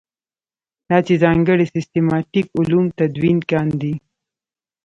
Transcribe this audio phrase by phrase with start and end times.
[0.87, 3.93] دا چې ځانګړي سیسټماټیک علوم تدوین کاندي.